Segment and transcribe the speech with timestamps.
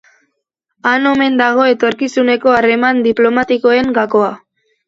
[0.91, 4.33] Han omen dago etorkizuneko harreman diplomatikoen gakoa.